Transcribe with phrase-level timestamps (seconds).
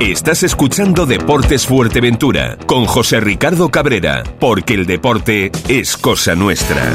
[0.00, 6.92] Estás escuchando Deportes Fuerteventura con José Ricardo Cabrera, porque el deporte es cosa nuestra.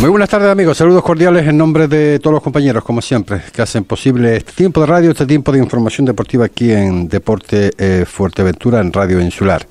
[0.00, 3.60] Muy buenas tardes amigos, saludos cordiales en nombre de todos los compañeros, como siempre, que
[3.60, 8.06] hacen posible este tiempo de radio, este tiempo de información deportiva aquí en Deporte eh,
[8.06, 9.66] Fuerteventura, en Radio Insular.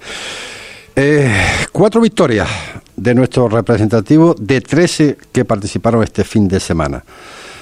[0.95, 1.31] Eh,
[1.71, 2.47] cuatro victorias
[2.95, 7.03] de nuestro representativo de 13 que participaron este fin de semana.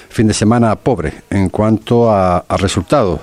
[0.08, 3.20] Fin de semana pobre en cuanto a, resultados.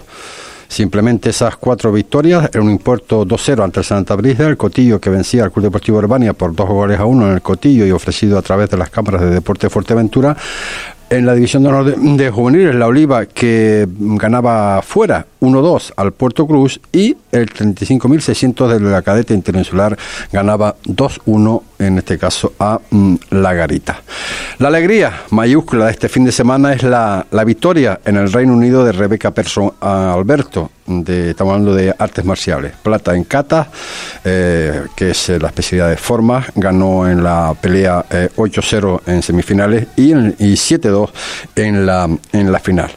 [0.67, 5.09] Simplemente esas cuatro victorias en un impuesto 2-0 ante el Santa Brígida, el Cotillo que
[5.09, 8.37] vencía al Club Deportivo Urbania por dos goles a uno en el Cotillo y ofrecido
[8.37, 10.35] a través de las cámaras de Deporte Fuerteventura.
[11.09, 17.15] En la división de juveniles, la Oliva que ganaba fuera 1-2 al Puerto Cruz y
[17.31, 19.97] el 35.600 de la cadete interinsular
[20.31, 24.01] ganaba 2-1 en este caso a mm, La Garita.
[24.59, 28.53] La alegría mayúscula de este fin de semana es la, la victoria en el Reino
[28.53, 32.73] Unido de Rebeca Persson a Alberto, de, estamos hablando de artes marciales.
[32.81, 33.69] Plata en kata,
[34.23, 39.21] eh, que es eh, la especialidad de forma, ganó en la pelea eh, 8-0 en
[39.21, 41.09] semifinales y, y 7-2
[41.55, 42.91] en la, en la final.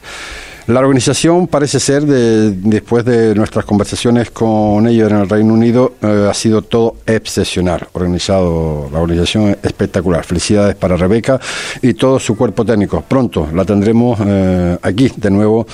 [0.69, 5.95] La organización parece ser, de- después de nuestras conversaciones con ellos en el Reino Unido,
[6.03, 7.89] eh, ha sido todo excepcional.
[7.95, 10.25] Organizado, la organización es espectacular.
[10.27, 11.41] Felicidades para Rebeca
[11.81, 13.03] y todo su cuerpo técnico.
[13.09, 15.67] Pronto la tendremos eh, aquí de nuevo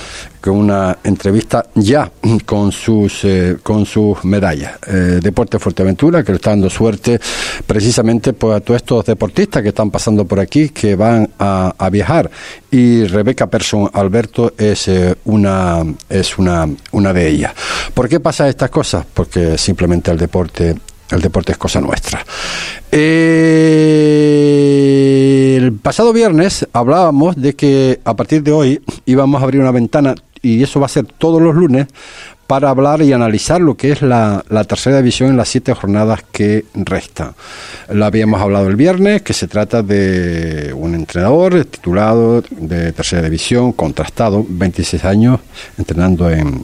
[0.49, 2.11] una entrevista ya
[2.45, 4.73] con sus eh, con sus medallas.
[4.87, 7.19] Eh, Deporte Fuerteventura, que le está dando suerte
[7.65, 12.29] precisamente pues, a todos estos deportistas que están pasando por aquí, que van a, viajar.
[12.71, 17.53] Y Rebeca Persson Alberto es eh, una es una, una de ellas.
[17.93, 19.05] ¿Por qué pasa estas cosas?
[19.13, 20.75] Porque simplemente el deporte
[21.11, 22.25] el deporte es cosa nuestra.
[22.91, 23.03] El
[25.81, 30.15] pasado viernes hablábamos de que a partir de hoy íbamos a abrir una ventana
[30.45, 31.87] y eso va a ser todos los lunes
[32.47, 36.65] para hablar y analizar lo que es la, tercera división en las siete jornadas que
[36.75, 37.33] restan.
[37.89, 43.73] La habíamos hablado el viernes, que se trata de un entrenador titulado de tercera división,
[43.73, 45.39] contrastado, 26 años,
[45.77, 46.63] entrenando en,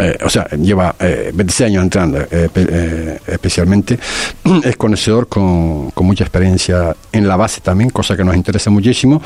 [0.00, 3.98] eh, o sea, lleva eh, 26 años entrando, eh, eh, especialmente.
[4.64, 9.22] Es conocedor con, con mucha experiencia en la base también, cosa que nos interesa muchísimo.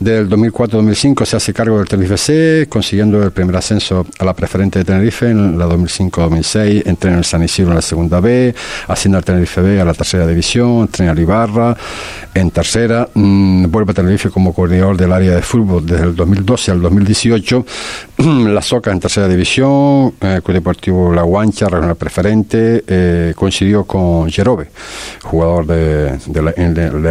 [0.00, 4.84] Del 2004-2005 se hace cargo del Tenerife consiguiendo el primer ascenso a la preferente de
[4.86, 6.86] Tenerife en la 2005-2006.
[6.86, 8.54] Entrena en el San Isidro en la segunda B,
[8.88, 11.76] asciende al Tenerife B a la tercera división, entrena al Ibarra
[12.32, 16.70] en tercera, mm, vuelve a Tenerife como coordinador del área de fútbol desde el 2012
[16.70, 17.66] al 2018.
[18.18, 19.68] la Soca en tercera división,
[20.20, 24.68] eh, Club Deportivo La Guancha, regional preferente, eh, coincidió con Jerobe,
[25.22, 26.52] jugador de, de la,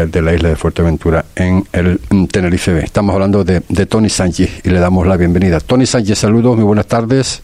[0.05, 1.99] de- la isla de Fuerteventura en el
[2.31, 2.83] Tenerife B.
[2.83, 5.59] Estamos hablando de Tony Sánchez y le damos la bienvenida.
[5.59, 7.41] Tony Sánchez, saludos, muy buenas tardes.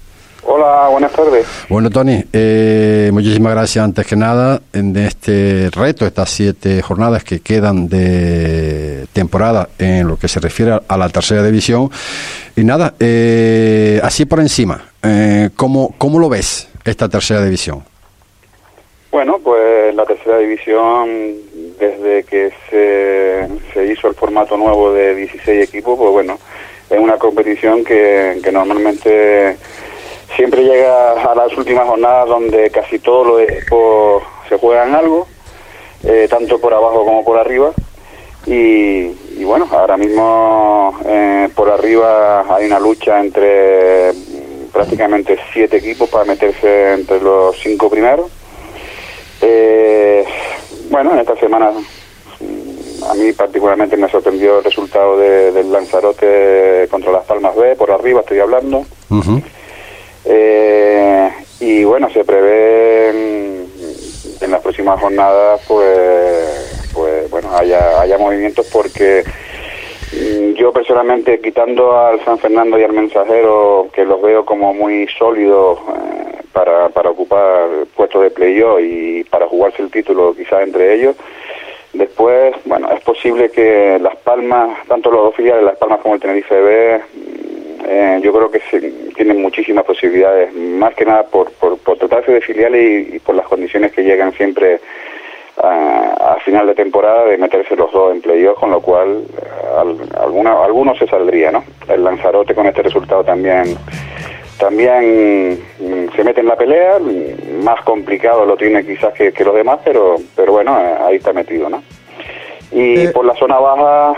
[0.47, 1.47] Hola, buenas tardes.
[1.69, 7.39] Bueno, Tony, eh, muchísimas gracias antes que nada en este reto, estas siete jornadas que
[7.39, 11.89] quedan de temporada en lo que se refiere a la tercera división.
[12.55, 17.83] Y nada, eh, así por encima, eh, ¿cómo, ¿cómo lo ves esta tercera división?
[19.11, 21.09] Bueno, pues la tercera división,
[21.79, 26.37] desde que se, se hizo el formato nuevo de 16 equipos, pues bueno,
[26.87, 29.57] es una competición que, que normalmente
[30.35, 35.27] siempre llega a las últimas jornadas donde casi todos los equipos se juegan algo,
[36.03, 37.71] eh, tanto por abajo como por arriba.
[38.47, 44.11] Y, bueno, ahora mismo eh, por arriba hay una lucha entre
[44.71, 48.29] prácticamente siete equipos para meterse entre los cinco primeros.
[49.41, 50.23] Eh,
[50.89, 51.71] bueno, en esta semana
[53.09, 57.91] a mí particularmente me sorprendió el resultado de- del Lanzarote contra Las Palmas B, por
[57.91, 58.85] arriba estoy hablando.
[60.25, 68.67] Eh, y bueno, se prevé en, las próximas jornadas, pues, pues bueno, haya, haya movimientos
[68.71, 69.23] porque
[70.13, 75.07] mm, yo personalmente, quitando al San Fernando y al Mensajero, que los veo como muy
[75.17, 80.93] sólidos eh, para, para ocupar puestos de playoff y para jugarse el título quizás entre
[80.93, 81.15] ellos,
[81.95, 86.19] Después, bueno, es posible que Las Palmas, tanto los dos filiales, Las Palmas como el
[86.19, 87.01] Tenerife B,
[87.87, 92.31] eh, yo creo que se- tienen muchísimas posibilidades, más que nada por, por, por tratarse
[92.31, 94.79] de filiales y, y por las condiciones que llegan siempre
[95.61, 99.79] a, a final de temporada de meterse los dos en playoff, con lo cual eh,
[99.79, 101.63] al- alguna, algunos se saldría, ¿no?
[101.87, 103.77] El Lanzarote con este resultado también
[104.59, 106.97] también mm, se mete en la pelea,
[107.61, 111.33] más complicado lo tiene quizás que, que los demás, pero pero bueno, eh, ahí está
[111.33, 111.83] metido, ¿no?
[112.71, 114.15] Y por la zona baja,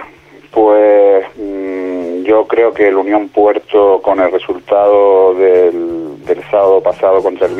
[0.51, 1.86] pues mm,
[2.27, 7.55] yo creo que el Unión Puerto, con el resultado del, del sábado pasado contra el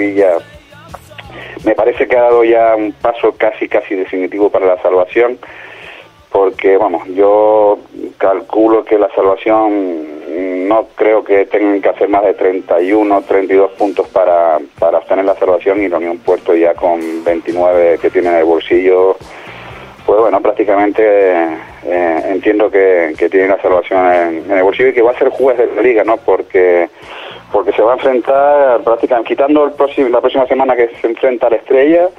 [1.63, 5.39] me parece que ha dado ya un paso casi, casi definitivo para la salvación,
[6.31, 7.79] porque, vamos, yo
[8.17, 14.07] calculo que la salvación no creo que tengan que hacer más de 31, 32 puntos
[14.09, 18.35] para, para obtener la salvación y la Unión Puerto ya con 29 que tiene en
[18.35, 19.15] el bolsillo,
[20.07, 25.01] pues bueno, prácticamente eh, entiendo que, tiene la salvación en, en el bolsillo y que
[25.01, 26.17] va a ser juez de la liga, ¿no?
[26.17, 26.89] Porque
[27.51, 31.47] porque se va a enfrentar prácticamente quitando el próximo, la próxima semana que se enfrenta
[31.47, 32.09] a la Estrella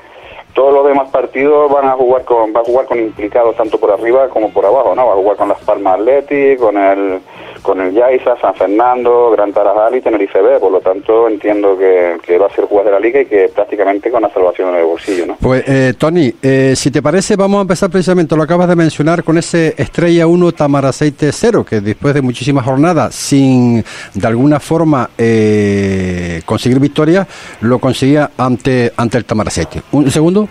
[0.58, 3.92] todos los demás partidos van a jugar con va a jugar con implicados tanto por
[3.92, 7.20] arriba como por abajo no va a jugar con las Palmas Athletic con el
[7.62, 12.16] con el Yaiza San Fernando Gran Tarajal y Tenerife B por lo tanto entiendo que,
[12.26, 14.80] que va a ser juez de la liga y que prácticamente con la salvación en
[14.80, 18.42] el bolsillo no Pues, eh, Tony, eh, si te parece, vamos a empezar precisamente, lo
[18.42, 23.84] acabas de mencionar, con ese Estrella 1 Tamaraceite 0, que después de muchísimas jornadas, sin
[24.14, 27.26] de alguna forma eh, conseguir victoria,
[27.60, 29.82] lo conseguía ante, ante el Tamaraceite.
[29.92, 30.47] Un segundo.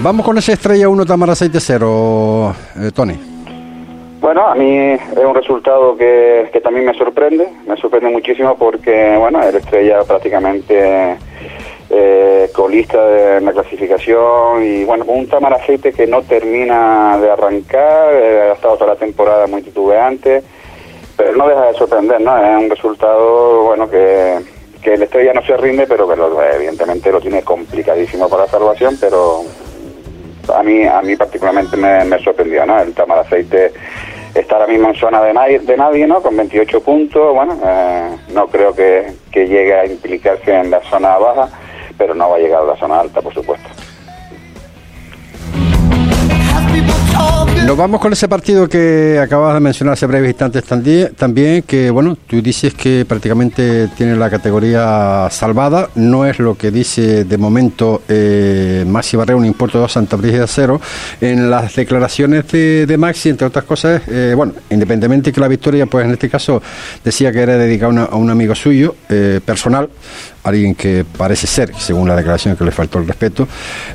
[0.00, 3.18] Vamos con ese Estrella 1 Tamaraceite 0, eh, Tony.
[4.20, 9.16] Bueno, a mí es un resultado que, que también me sorprende, me sorprende muchísimo porque,
[9.18, 11.16] bueno, el Estrella prácticamente
[11.90, 18.12] eh, colista de, en la clasificación y, bueno, un Tamaraceite que no termina de arrancar,
[18.12, 20.42] eh, ha estado toda la temporada muy titubeante,
[21.16, 22.36] pero no deja de sorprender, ¿no?
[22.36, 24.38] Es un resultado, bueno, que,
[24.82, 26.14] que el Estrella no se rinde, pero que
[26.54, 29.44] evidentemente lo tiene complicadísimo para la salvación, pero
[30.54, 33.72] a mí a mí particularmente me, sorprendió no el Tamaraceite
[34.34, 38.16] está ahora mismo en zona de nadie, de nadie no con 28 puntos bueno eh,
[38.32, 41.48] no creo que, que llegue a implicarse en la zona baja
[41.96, 43.68] pero no va a llegar a la zona alta por supuesto
[47.68, 50.64] Nos vamos con ese partido que acabas de mencionar hace breves instantes
[51.14, 56.70] también, que bueno, tú dices que prácticamente tiene la categoría salvada, no es lo que
[56.70, 60.80] dice de momento eh, Maxi Barrera, un importe de Santa Brígida cero.
[61.20, 65.84] En las declaraciones de, de Maxi, entre otras cosas, eh, bueno, independientemente que la victoria,
[65.84, 66.62] pues en este caso
[67.04, 69.90] decía que era dedicada a un amigo suyo, eh, personal,
[70.42, 73.46] alguien que parece ser, según la declaración que le faltó el respeto.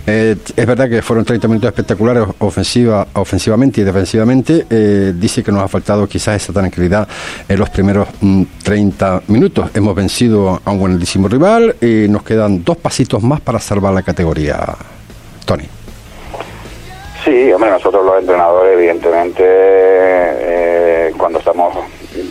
[0.06, 4.66] Eh, es verdad que fueron 30 minutos espectaculares ofensiva, ofensivamente y defensivamente.
[4.70, 7.08] Eh, dice que nos ha faltado quizás esa tranquilidad
[7.48, 9.70] en los primeros mm, 30 minutos.
[9.74, 14.02] Hemos vencido a un buenísimo rival y nos quedan dos pasitos más para salvar la
[14.02, 14.76] categoría.
[15.46, 15.68] Tony.
[17.24, 21.74] Sí, hombre, nosotros los entrenadores, evidentemente, eh, cuando estamos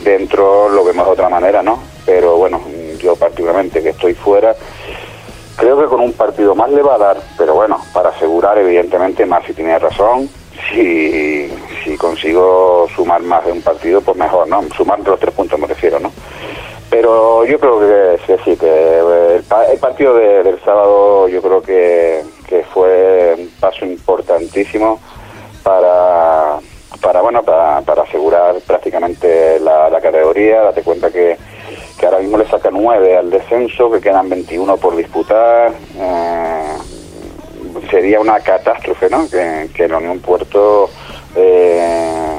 [0.04, 1.78] dentro lo vemos de otra manera, ¿no?
[2.04, 2.60] Pero bueno,
[2.98, 4.54] yo particularmente que estoy fuera,
[5.56, 9.26] creo que con un partido más le va a dar, pero bueno, para asegurar, evidentemente,
[9.46, 10.28] si tiene razón,
[10.70, 11.50] si,
[11.84, 14.62] si consigo sumar más de un partido, pues mejor, ¿no?
[14.76, 16.12] Sumar los tres puntos me refiero, ¿no?
[16.90, 21.62] Pero yo creo que, sí, que eh, el, el partido de- del sábado yo creo
[21.62, 25.00] que, que fue un paso importantísimo
[25.62, 26.58] para,
[27.00, 30.60] para bueno, para, para asegurar prácticamente la, categoría.
[30.62, 31.36] Date cuenta que,
[31.98, 35.72] que ahora mismo le saca nueve al descenso, que quedan 21 por disputar.
[35.96, 36.76] eh,
[37.90, 39.28] sería una catástrofe, ¿no?
[39.28, 40.88] Que, que la Unión Puerto,
[41.36, 42.38] eh,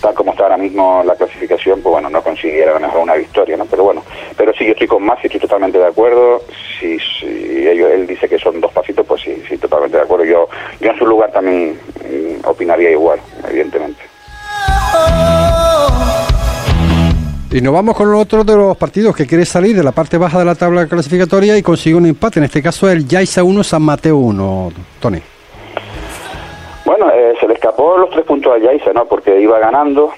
[0.00, 3.14] tal como está ahora mismo la clasificación, pues bueno, no consiguiera a lo mejor una
[3.14, 3.66] victoria, ¿no?
[3.66, 4.02] Pero bueno,
[4.36, 6.42] pero sí, yo estoy con Maxi, estoy totalmente de acuerdo.
[6.78, 10.24] Si, si ellos- él dice que son dos pasitos, pues sí, sí, totalmente de acuerdo.
[10.24, 10.48] Yo,
[10.80, 14.00] yo en su lugar también mm, opinaría igual, evidentemente.
[17.52, 20.38] Y nos vamos con otro de los partidos que quiere salir de la parte baja
[20.38, 22.38] de la tabla clasificatoria y consigue un empate.
[22.38, 24.72] En este caso el Yaiza 1, San Mateo 1.
[25.00, 25.20] Tony.
[26.84, 29.04] Bueno, eh, se le escapó los tres puntos a Yaiza, ¿no?
[29.06, 30.12] Porque iba ganando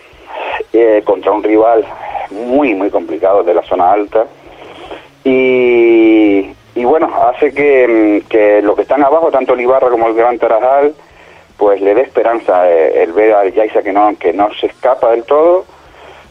[0.74, 1.86] eh, contra un rival
[2.30, 4.26] muy, muy complicado de la zona alta.
[5.24, 10.06] Y, y bueno, hace que, mm, que los que están abajo, tanto el Ibarra como
[10.06, 10.92] el Gran Tarajal,
[11.56, 15.12] pues le dé esperanza eh, el ver al Yaiza que no, que no se escapa
[15.12, 15.64] del todo.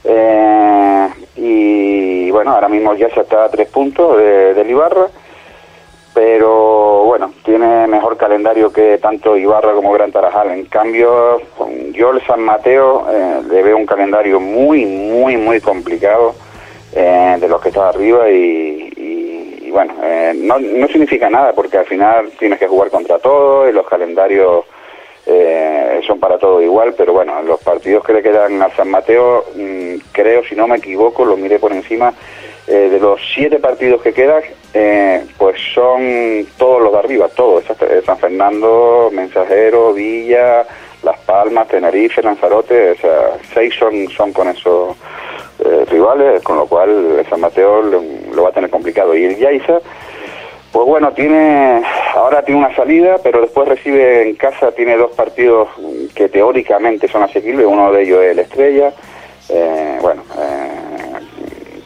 [0.03, 5.07] Eh, y bueno, ahora mismo el Yaiza está a tres puntos de- del Ibarra
[6.13, 10.51] pero bueno, tiene mejor calendario que tanto Ibarra como Gran Tarajal.
[10.51, 11.41] En cambio,
[11.93, 16.35] yo el San Mateo eh, le veo un calendario muy, muy, muy complicado
[16.93, 21.53] eh, de los que está arriba y, y- y bueno, eh, no, no significa nada
[21.53, 24.65] porque al final tienes que jugar contra todo y los calendarios
[25.25, 29.45] eh, son para todo igual, pero bueno, los partidos que le quedan al San Mateo,
[29.55, 32.13] mm, creo, si no me equivoco, lo miré por encima,
[32.67, 34.41] eh, de los siete partidos que quedan,
[34.73, 37.63] eh, pues son todos los de arriba, todos,
[38.05, 40.65] San Fernando, Mensajero, Villa,
[41.03, 44.95] Las Palmas, Tenerife, Lanzarote, o sea, seis son, son con esos
[45.89, 48.01] rivales, con lo cual San Mateo lo,
[48.33, 49.15] lo, va a tener complicado.
[49.15, 49.79] Y el Yaiza
[50.71, 55.69] pues bueno, tiene ahora tiene una salida, pero después recibe en casa, tiene dos partidos
[56.15, 58.93] que teóricamente son asequibles, uno de ellos es el Estrella.
[59.49, 60.69] Eh, bueno, eh,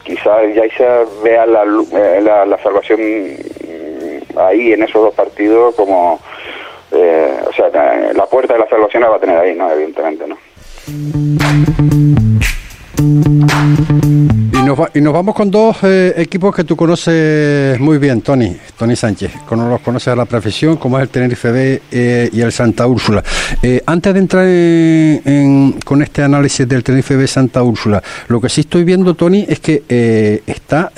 [0.03, 0.41] quizás
[0.77, 2.99] ya vea la, eh, la, salvación
[4.37, 6.19] ahí en esos dos partidos como,
[6.91, 7.69] o sea,
[8.13, 9.71] la puerta de la salvación la va a tener ahí, ¿no?
[9.71, 10.37] Evidentemente, ¿no?
[14.65, 19.31] Y nos, vamos con dos eh, equipos que tú conoces muy bien, Tony, Tony Sánchez.
[19.51, 23.23] Los conoces a la profesión, como es el Tenerife B eh, y el Santa Úrsula.
[23.61, 28.61] Eh, antes de entrar con este análisis del Tenerife B Santa Úrsula, lo que sí
[28.61, 30.91] estoy viendo, Tony, es que está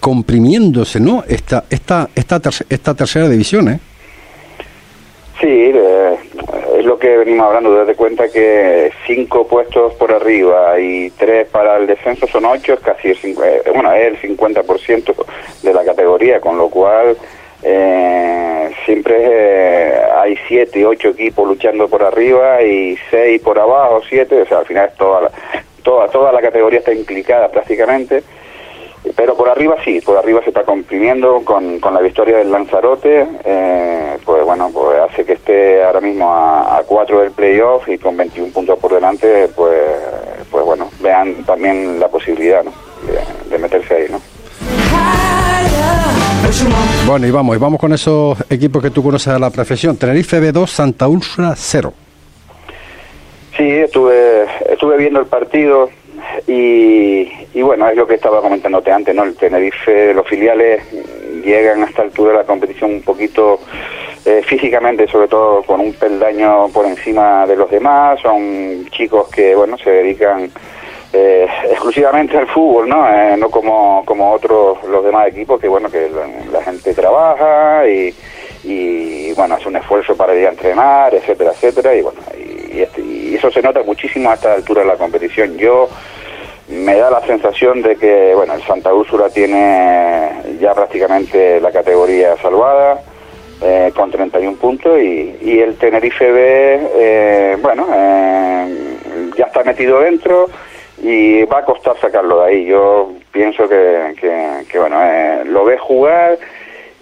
[0.00, 1.22] comprimiéndose, ¿no?
[1.28, 3.80] Esta, esta, esta, esta tercera división, ¿eh?
[5.38, 5.46] Sí,
[6.90, 11.86] lo que venimos hablando, desde cuenta que cinco puestos por arriba y tres para el
[11.86, 15.14] descenso son ocho, es casi el, eh, bueno, es el 50%
[15.62, 17.16] de la categoría, con lo cual
[17.62, 24.42] eh, siempre eh, hay siete, ocho equipos luchando por arriba y seis por abajo, siete,
[24.42, 25.30] o sea, al final es toda la,
[25.84, 28.24] toda, toda la categoría está implicada prácticamente
[29.16, 33.26] pero por arriba sí, por arriba se está comprimiendo con, con la victoria del Lanzarote,
[33.44, 38.16] eh, pues bueno, pues hace que esté ahora mismo a, 4 del playoff y con
[38.16, 39.78] 21 puntos por delante, pues,
[40.50, 44.20] pues bueno, vean también la posibilidad de, meterse ahí, ¿no?
[47.06, 49.96] Bueno, y vamos, y vamos con esos equipos que tú conoces a la profesión.
[49.96, 51.92] Tenerife B2, Santa Úrsula 0.
[53.56, 55.90] Sí, estuve, estuve viendo el partido,
[56.46, 59.24] y, bueno, es lo que estaba comentándote antes, ¿no?
[59.24, 60.82] El Tenerife, los filiales
[61.44, 63.60] llegan a esta altura de la competición un poquito
[64.24, 68.20] eh, físicamente, sobre todo con un peldaño por encima de los demás.
[68.20, 70.50] Son chicos que, bueno, se dedican
[71.12, 73.08] eh, exclusivamente al fútbol, ¿no?
[73.08, 76.08] Eh, no como, como otros, los demás equipos, que, bueno, que
[76.52, 78.14] la, gente trabaja y,
[78.62, 81.94] y, bueno, hace un esfuerzo para ir a entrenar, etcétera, etcétera.
[81.96, 85.56] Y, bueno, y, este, y eso se nota muchísimo a esta altura de la competición.
[85.56, 85.88] Yo
[86.70, 92.36] me da la sensación de que bueno el Santa Úrsula tiene ya prácticamente la categoría
[92.36, 93.00] salvada
[93.62, 100.00] eh, con 31 puntos y, y el Tenerife B eh, bueno eh, ya está metido
[100.00, 100.46] dentro
[101.02, 102.66] y va a costar sacarlo de ahí.
[102.66, 104.98] Yo pienso que, que, que bueno
[105.44, 106.38] lo ves jugar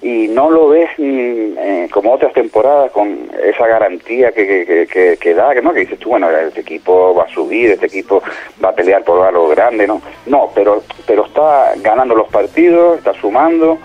[0.00, 5.52] y no lo ves eh, como otras temporadas con esa garantía que, que, que, da,
[5.52, 8.22] que no que dices tú, bueno, este equipo va a subir, este equipo
[8.62, 13.12] va a pelear por algo grande, no, no, pero, pero está ganando los partidos, está
[13.14, 13.78] sumando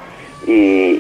[0.46, 0.52] y,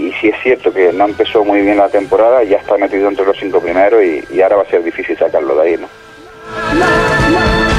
[0.08, 3.25] y si es cierto que no empezó muy bien la temporada, ya está metido entre
[3.25, 7.72] los cinco primeros y, y ahora va a ser difícil sacarlo de ahí, ¿no?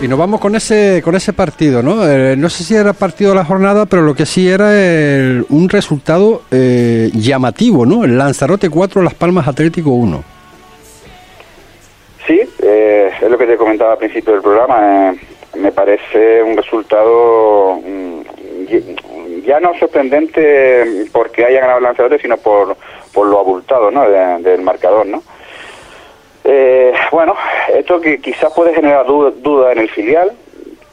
[0.00, 2.08] Y nos vamos con ese con ese partido, ¿no?
[2.08, 4.68] Eh, no sé si era partido de la jornada, pero lo que sí era
[5.48, 8.04] un resultado eh, llamativo, ¿no?
[8.04, 10.22] El Lanzarote 4, Las Palmas Atlético 1.
[12.28, 15.14] Sí, eh, es lo que te comentaba al principio del programa.
[15.56, 18.20] me parece un resultado mm,
[19.44, 22.76] ya no sorprendente porque haya ganado el Lanzarote, sino por,
[23.12, 24.08] por lo abultado, ¿no?
[24.08, 25.24] del marcador, ¿no?
[26.50, 27.34] Eh, bueno,
[27.74, 30.32] esto que quizás puede generar duda, en el filial,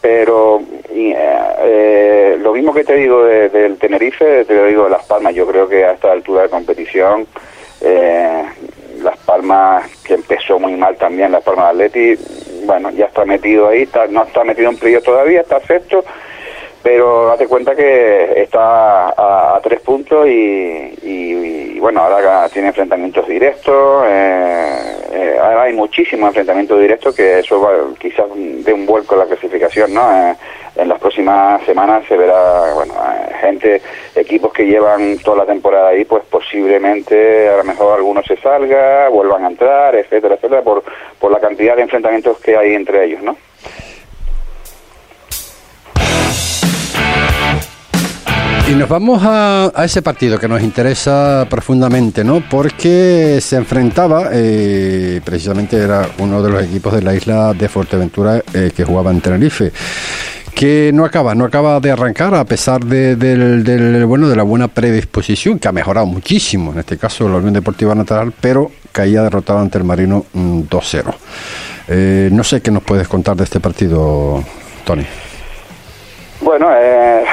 [0.01, 1.15] pero eh,
[1.59, 5.33] eh, lo mismo que te digo del Tenerife, te lo digo de Las Palmas.
[5.33, 7.25] Yo creo que a esta altura de competición,
[9.01, 12.23] Las Palmas, que empezó muy mal también, Las Palmas de Atleti,
[12.65, 16.03] bueno, ya está metido ahí, no está metido en playoff todavía, está sexto
[16.85, 24.94] pero date cuenta que está a, tres puntos y, bueno, ahora tiene enfrentamientos directos, eh,
[25.15, 29.93] eh, hay muchísimos enfrentamientos directos que eso va, quizás dé un vuelco a la clasificación,
[29.93, 30.01] ¿no?
[30.11, 30.35] Eh,
[30.75, 32.93] en las próximas semanas se verá, bueno,
[33.39, 33.81] gente,
[34.13, 39.07] equipos que llevan toda la temporada ahí, pues posiblemente a lo mejor algunos se salga,
[39.07, 40.83] vuelvan a entrar, etcétera, etcétera, por,
[41.17, 43.37] por la cantidad de enfrentamientos que hay entre ellos, ¿no?
[48.67, 52.41] Y nos vamos a, ese partido que nos interesa profundamente, ¿no?
[52.49, 58.41] Porque se enfrentaba, eh, precisamente era uno de los equipos de la isla de Fuerteventura
[58.55, 59.71] eh, que jugaba en Tenerife
[60.55, 64.69] que no acaba, no acaba de arrancar a pesar de, del, bueno, de la buena
[64.69, 69.59] predisposición, que ha mejorado muchísimo, en este caso la Unión Deportiva Natural, pero caía derrotado
[69.59, 71.05] ante el Marino 2-0.
[71.05, 71.09] Mm,
[71.89, 74.41] eh, no sé qué nos puedes contar de este partido,
[74.85, 75.05] Tony.
[76.39, 77.25] Bueno, eh,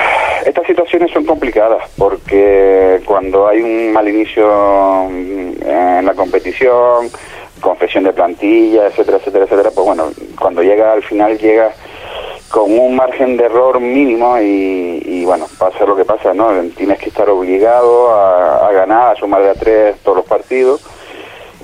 [0.47, 7.11] estas situaciones son complicadas porque cuando hay un mal inicio mm, en la competición,
[7.61, 11.73] confesión de plantilla, etcétera, etcétera, etcétera, pues bueno, cuando llega al final llega
[12.53, 16.51] con un margen de error mínimo y, bueno, pasa lo que pasa, ¿no?
[16.77, 20.83] Tienes que estar obligado a, ganar, a sumar de a tres todos los partidos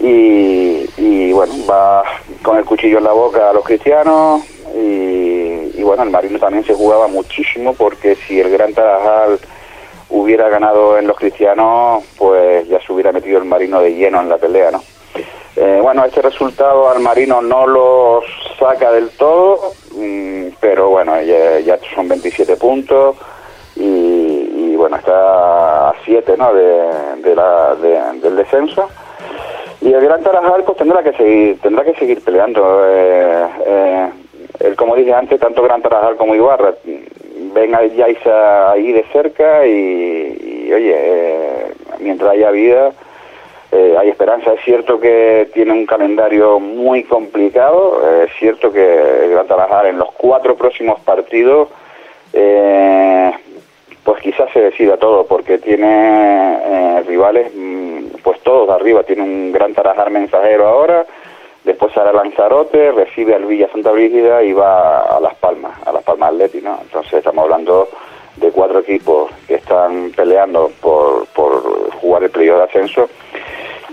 [0.01, 2.03] y, bueno, va
[2.43, 4.43] con el cuchillo en la boca a los cristianos
[4.75, 5.38] y,
[5.83, 9.39] bueno, el Marino también se jugaba muchísimo porque si el Gran Tarajal
[10.11, 14.29] hubiera ganado en los cristianos, pues ya se hubiera metido el Marino de lleno en
[14.29, 14.83] la pelea, ¿no?
[15.61, 18.23] Eh, bueno, este resultado al Marino no lo
[18.59, 23.17] saca del todo, mm, pero bueno, ya, son 27 puntos
[23.75, 26.55] y, bueno, está a 7 ¿no?
[26.55, 28.89] de, la, del descenso.
[29.81, 32.85] Y el Gran Tarajal pues tendrá que seguir, tendrá que seguir peleando.
[32.87, 34.11] Eh, eh,
[34.61, 36.75] el, como dije antes, tanto Gran Tarajal como Ibarra
[37.55, 42.93] ven a Yaisa ahí de cerca y, oye, eh, mientras haya vida
[43.71, 44.55] eh, hay esperanza.
[44.55, 49.99] Es cierto que tiene un calendario muy complicado, eh, es cierto que a trabajar en
[49.99, 51.69] los cuatro próximos partidos,
[52.33, 53.31] eh,
[54.05, 59.75] pues quizás se decida todo, porque tiene rivales, mm, pues todos arriba, tiene un gran
[59.75, 61.05] Tarajar mensajero ahora,
[61.99, 66.03] después hará Lanzarote, recibe al Villa Santa Brígida y va a Las Palmas, a Las
[66.03, 66.79] Palmas Atleti, ¿no?
[66.83, 67.89] Entonces estamos hablando
[68.37, 73.09] de cuatro equipos que están peleando por, por jugar el periodo de ascenso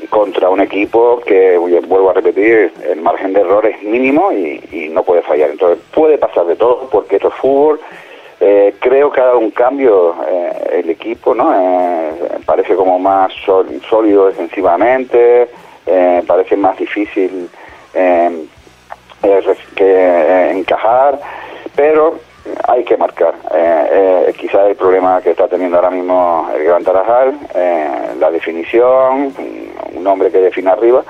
[0.10, 5.04] contra un equipo que, vuelvo a repetir, el margen de error es mínimo y, no
[5.04, 5.50] puede fallar.
[5.50, 7.80] Entonces puede pasar de todo porque esto es fútbol.
[8.40, 11.54] Eh, creo que ha dado un cambio eh, el equipo, ¿no?
[11.54, 12.12] Eh,
[12.46, 13.34] parece como más
[13.90, 15.50] sólido defensivamente,
[16.26, 17.50] parece más difícil
[19.76, 21.20] que encajar,
[21.76, 22.20] pero
[22.68, 23.36] hay que marcar.
[23.54, 23.88] Eh,
[24.28, 29.34] eh, quizás el problema que está teniendo ahora mismo el Gran Tarajal, eh, la definición,
[29.94, 31.04] un hombre que define arriba.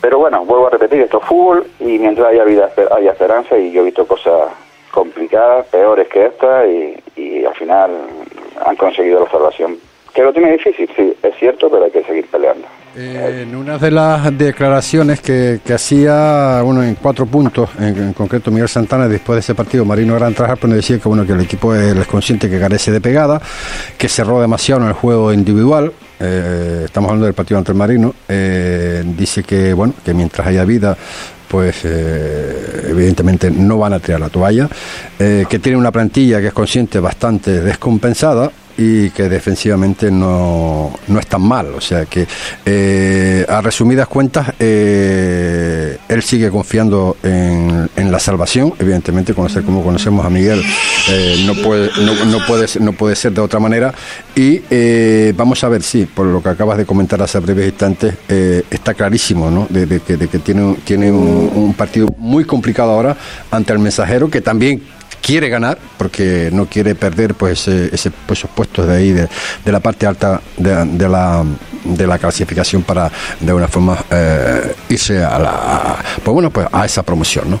[0.00, 3.70] Pero bueno, vuelvo a repetir, esto es fútbol y mientras haya vida hay esperanza y
[3.70, 4.48] yo he visto cosas
[4.90, 7.90] complicadas, peores que esta y al final
[8.64, 9.78] han conseguido la salvación.
[10.14, 12.66] Que lo tiene difícil, sí, es cierto, pero hay que seguir peleando.
[12.96, 18.68] Eh, en una de las declaraciones que, hacía uno en cuatro puntos, en, concreto Miguel
[18.68, 21.72] Santana, después de ese partido, Marino Gran Trabajar, pues decía que bueno que el equipo
[21.74, 23.40] es, consciente que carece de pegada,
[23.96, 25.92] que cerró demasiado en el juego individual.
[26.18, 28.14] Eh, estamos hablando del partido ante el Marino.
[28.28, 30.96] Eh, dice que bueno que mientras haya vida
[31.46, 34.68] pues evidentemente no van a tirar la toalla,
[35.18, 41.26] que tiene una plantilla que es consciente bastante descompensada, y que defensivamente no, no es
[41.26, 41.74] tan mal.
[41.74, 42.26] O sea que,
[42.64, 48.72] eh, a resumidas cuentas, eh, él sigue confiando en, en, la salvación.
[48.78, 50.62] Evidentemente, conocer como conocemos a Miguel
[51.10, 53.92] eh, no, puede, no, no, puede, no puede ser de otra manera.
[54.34, 54.62] Y
[55.32, 58.14] vamos a ver, sí, por lo que acabas de comentar hace breves instantes,
[58.70, 59.66] está clarísimo ¿no?
[59.68, 63.14] de, que, de que tiene, tiene un, un partido muy complicado ahora
[63.50, 64.80] ante el mensajero, que también
[65.30, 69.28] quiere ganar porque no quiere perder pues ese, pues, esos puestos de ahí de,
[69.64, 71.44] la parte alta de, la
[71.84, 76.84] de la clasificación para de una forma eh, irse a la pues bueno pues a
[76.84, 77.60] esa promoción ¿no?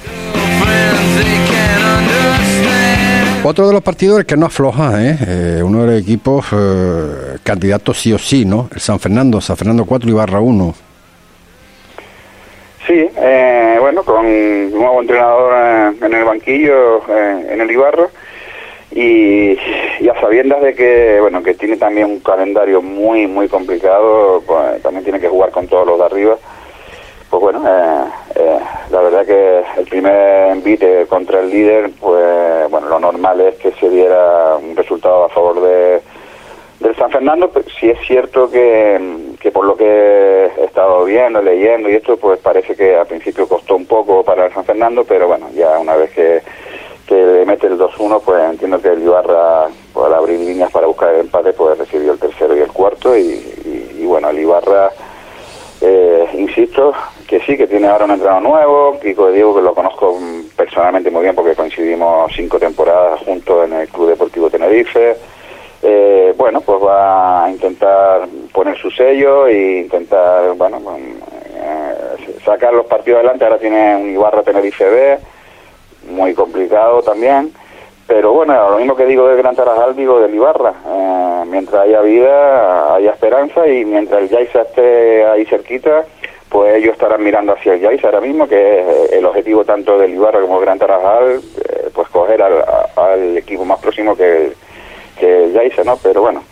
[3.44, 5.18] Otro de los partidos que no afloja, ¿eh?
[5.20, 5.62] ¿eh?
[5.64, 8.68] uno de los equipos eh, candidatos sí o sí, ¿no?
[8.74, 10.89] El San Fernando, San Fernando 4 y Barra 1.
[12.90, 18.08] Sí, eh, bueno, con un nuevo entrenador eh, en el banquillo, eh, en el Ibarra,
[18.90, 19.56] y,
[20.08, 25.04] a sabiendas de que, bueno, que tiene también un calendario muy, muy complicado, pues, también
[25.04, 26.36] tiene que jugar con todos los de arriba,
[27.30, 33.40] pues bueno, la verdad que el primer envite contra el líder, pues bueno, lo normal
[33.40, 36.00] es que se diera un resultado a favor de
[36.80, 38.98] del San Fernando, pues, sí es cierto que,
[39.40, 43.48] que, por lo que he estado viendo, leyendo y esto, pues parece que al principio
[43.48, 46.42] costó un poco para el San Fernando, pero bueno, ya una vez que,
[47.06, 51.14] que mete el 2-1, pues entiendo que el Ibarra, pues, al abrir líneas para buscar
[51.14, 54.90] el empate, pues recibió el tercero y el cuarto, y, bueno, el Ibarra,
[55.80, 56.92] eh, insisto,
[57.26, 60.18] que sí, que tiene ahora un entrenador nuevo, Kiko de Diego, que lo conozco
[60.54, 65.16] personalmente muy bien porque coincidimos cinco temporadas juntos en el Club Deportivo Tenerife,
[65.82, 68.28] eh, bueno, pues va a intentar
[69.20, 70.80] sello e intentar, bueno,
[71.54, 73.44] eh, sacar los partidos adelante.
[73.44, 75.18] Ahora tiene un Ibarra Tenerife B,
[76.10, 77.52] muy complicado también.
[78.06, 80.72] Pero bueno, lo mismo que digo del Gran Tarajal, digo del Ibarra.
[80.86, 86.04] Eh, mientras haya vida, haya esperanza y mientras el Yaisa esté ahí cerquita,
[86.48, 90.14] pues ellos estarán mirando hacia el Yaisa ahora mismo, que es el objetivo tanto del
[90.14, 91.40] Ibarra como del Gran Tarajal,
[91.94, 94.52] pues escoger al, equipo más próximo que,
[95.18, 95.96] que hice, ¿no?
[96.02, 96.42] Pero bueno,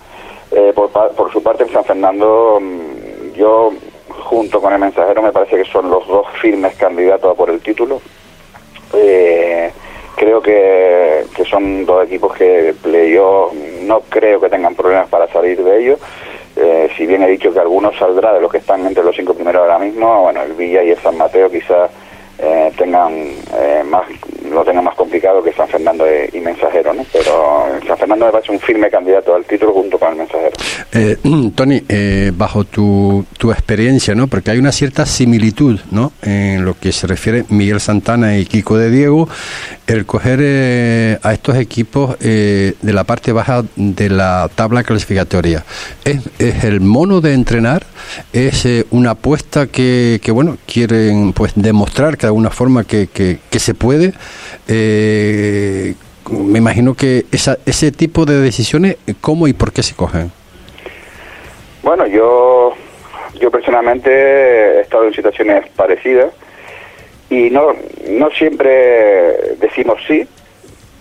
[0.58, 3.70] eh, por, su parte en San Fernando, mm, yo
[4.08, 7.60] junto con el mensajero me parece que son los dos firmes candidatos a por el
[7.60, 8.00] título.
[8.92, 9.70] Eh,
[10.16, 12.74] creo que, que, son dos equipos que
[13.14, 16.00] yo no creo que tengan problemas para salir de ellos.
[16.56, 19.34] Eh, si bien he dicho que algunos saldrá de los que están entre los cinco
[19.34, 21.90] primeros ahora mismo, bueno, el Villa y el San Mateo quizás
[22.76, 23.34] tengan
[23.86, 24.06] más
[24.50, 27.04] lo tengan más complicado que San Fernando y Mensajero, ¿no?
[27.12, 30.27] Pero San Fernando me parece un firme candidato al título junto con el.
[30.90, 31.18] Eh,
[31.54, 34.26] Tony, eh, bajo tu, tu experiencia, ¿no?
[34.26, 36.12] Porque hay una cierta similitud, ¿no?
[36.22, 39.28] En lo que se refiere Miguel Santana y Kiko de Diego,
[39.86, 45.64] el coger eh, a estos equipos de la parte baja de la tabla clasificatoria.
[46.04, 46.22] ¿Es,
[46.64, 47.84] el mono de entrenar?
[48.32, 53.58] ¿Es una apuesta que, que, bueno, quieren pues demostrar que de alguna forma que, que,
[53.58, 54.14] se puede.
[54.68, 55.94] Eh,
[56.30, 60.30] me imagino que esa, ese tipo de decisiones, ¿cómo y por qué se cogen?
[61.82, 62.74] Bueno, yo,
[63.40, 66.32] yo personalmente he estado en situaciones parecidas
[67.30, 67.74] y no,
[68.08, 70.26] no siempre decimos sí,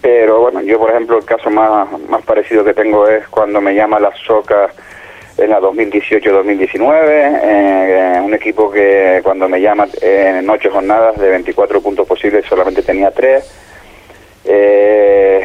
[0.01, 3.73] pero bueno, yo por ejemplo el caso más, más parecido que tengo es cuando me
[3.73, 4.69] llama la SOCA
[5.37, 11.81] en la 2018-2019, eh, un equipo que cuando me llama en ocho jornadas de 24
[11.81, 13.49] puntos posibles solamente tenía tres,
[14.45, 15.43] eh,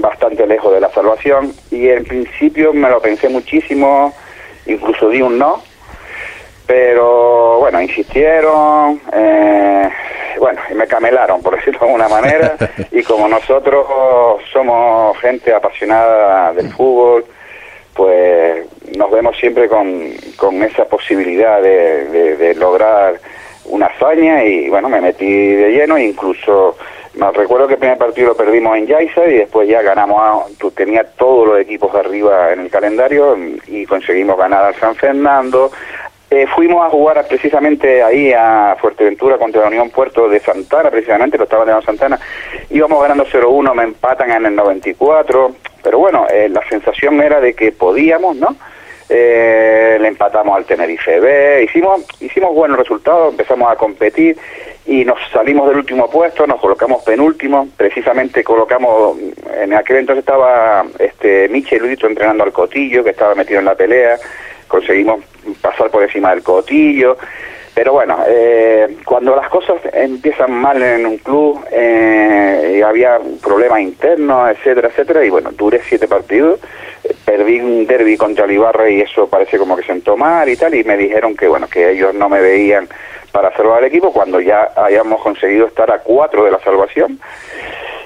[0.00, 4.14] bastante lejos de la salvación y en principio me lo pensé muchísimo,
[4.68, 5.62] incluso di un no,
[6.66, 9.88] pero bueno, insistieron, eh,
[10.38, 12.56] bueno, y me camelaron, por decirlo de alguna manera,
[12.92, 13.86] y como nosotros
[14.52, 17.24] somos gente apasionada del fútbol,
[17.94, 23.18] pues nos vemos siempre con, con esa posibilidad de, lograr
[23.64, 26.76] una hazaña y bueno, me metí de lleno, e incluso
[27.34, 31.46] recuerdo que el primer partido lo perdimos en Yaiza y después ya ganamos, tenía todos
[31.48, 35.70] los equipos arriba en el calendario y conseguimos ganar al San Fernando.
[36.30, 41.38] Eh, fuimos a jugar precisamente ahí a Fuerteventura contra la Unión Puerto de Santana, precisamente,
[41.38, 42.18] lo estaba de Santana.
[42.68, 45.54] Íbamos ganando 0-1, me empatan en el 94.
[45.82, 48.56] Pero bueno, eh, la sensación era de que podíamos, ¿no?
[49.08, 54.36] Eh, le empatamos al Tenerife B, hicimos, hicimos buenos resultados, empezamos a competir
[54.88, 59.18] y nos salimos del último puesto, nos colocamos penúltimo, precisamente colocamos,
[59.60, 63.74] en aquel entonces estaba este Michel Ludito entrenando al Cotillo, que estaba metido en la
[63.74, 64.16] pelea,
[64.66, 65.22] conseguimos
[65.60, 67.18] pasar por encima del Cotillo,
[67.74, 74.50] pero bueno, eh, cuando las cosas empiezan mal en un club, eh, había problemas internos,
[74.52, 76.60] etcétera, etcétera, y bueno, duré siete partidos,
[77.04, 78.58] eh, perdí un derby contra el
[78.90, 81.90] y eso parece como que sentó mal y tal, y me dijeron que bueno, que
[81.90, 82.88] ellos no me veían
[83.32, 87.18] para salvar al equipo cuando ya habíamos conseguido estar a cuatro de la salvación.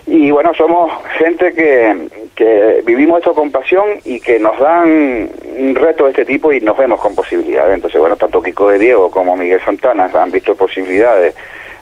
[0.06, 5.74] Y bueno, somos gente que, que vivimos esto con pasión y que nos dan un
[5.74, 7.74] reto de este tipo y nos vemos con posibilidades.
[7.74, 11.34] Entonces, bueno, tanto Kiko de Diego como Miguel Santana han visto posibilidades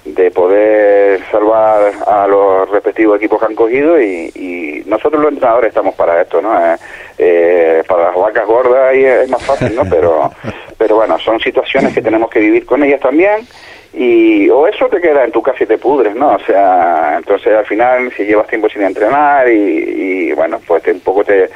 [0.05, 5.95] de poder salvar a los respectivos equipos que han cogido y, nosotros los entrenadores estamos
[5.95, 6.53] para esto, ¿no?
[6.59, 6.77] Eh,
[7.17, 9.85] eh, para las vacas gordas ahí es más fácil, ¿no?
[9.89, 10.33] Pero,
[10.79, 13.47] pero bueno, son situaciones que tenemos que vivir con ellas también
[13.93, 16.35] y o eso te queda en tu casa y te pudres, ¿no?
[16.35, 21.25] O sea, entonces al final si llevas tiempo sin entrenar y, bueno, pues un poco
[21.25, 21.51] te,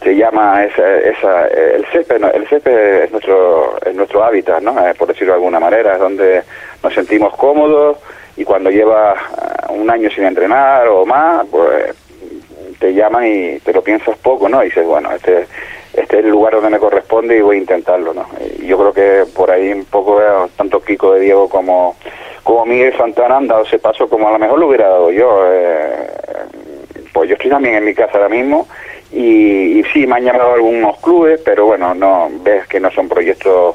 [0.00, 4.72] te llama esa, esa, el césped, el césped es nuestro, es nuestro hábitat, ¿no?
[4.86, 6.42] Eh, por decirlo de alguna manera, es donde
[6.88, 7.98] nos sentimos cómodos
[8.36, 11.94] y cuando llevas eh, un año sin entrenar o más, pues
[12.78, 14.62] te llaman y te lo piensas poco, ¿no?
[14.62, 15.46] Y dices, bueno, este
[15.92, 18.26] este es el lugar donde me corresponde y voy a intentarlo, ¿no?
[18.62, 20.20] yo creo que por ahí un poco
[20.56, 21.96] tanto Kiko de Diego como,
[22.44, 25.42] como Miguel Santana han dado ese paso como a lo mejor lo hubiera dado yo.
[25.50, 26.06] Eh,
[27.12, 28.68] pues yo estoy también en mi casa ahora mismo
[29.10, 33.74] y, sí, me han llamado algunos clubes, pero bueno, no ves que no son proyectos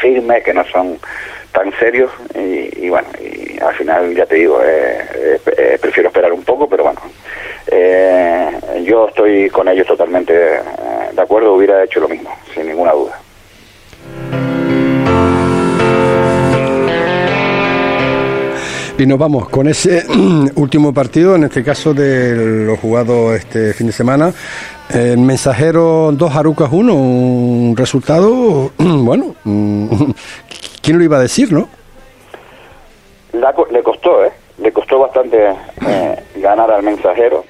[0.00, 0.98] firmes, que no son
[1.52, 6.42] tan serios y, bueno, y al final ya te digo, eh, eh, prefiero esperar un
[6.42, 7.00] poco, pero bueno,
[8.84, 13.19] yo estoy con ellos totalmente de acuerdo, hubiera hecho lo mismo, sin ninguna duda.
[19.00, 20.04] Y nos vamos con ese
[20.56, 24.30] último partido, en este caso de los jugados este fin de semana.
[24.90, 29.34] El mensajero dos Arucas 1, un resultado, bueno,
[30.82, 31.66] ¿quién lo iba a decir, no?
[33.32, 34.32] le costó, ¿eh?
[34.58, 37.42] Le costó bastante eh, ganar al mensajero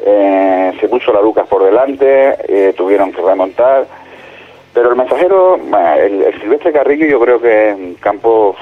[0.00, 3.86] eh, se puso la Lucas por delante, eh, tuvieron que remontar,
[4.78, 8.54] Pero el mensajero, el, Silvestre Carrillo yo creo que es un campo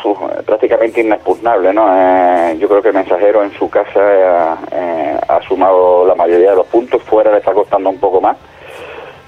[0.47, 1.89] prácticamente inexpugnable, ¿no?
[1.95, 6.57] Eh, yo creo que el mensajero en su casa eh, ha sumado la mayoría de
[6.57, 8.39] los puntos, fuera le está costando un poco más.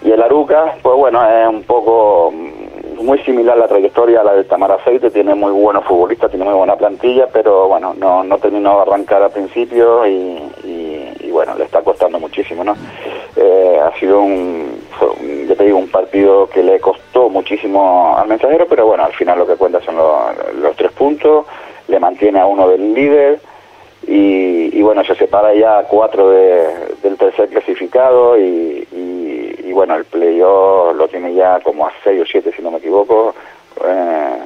[0.00, 4.32] Y el Aruca, pues bueno, es un poco mm, muy similar la trayectoria a la
[4.32, 8.38] del Tamar Aceite, tiene muy buenos futbolistas, tiene muy buena plantilla, pero bueno, no, no
[8.38, 12.74] terminó de arrancar al principio y, y, bueno, le está costando muchísimo, ¿no?
[13.36, 14.77] Eh, ha sido un,
[15.66, 19.80] un partido que le costó muchísimo al mensajero, pero bueno, al final lo que cuenta
[19.80, 21.46] son los, tres puntos,
[21.88, 23.40] le mantiene a uno del líder
[24.06, 28.86] y, bueno, se separa ya a cuatro del tercer clasificado y,
[29.72, 33.32] bueno, el playoff lo tiene ya como a seis o siete, si no me equivoco.
[33.84, 34.38] Eh,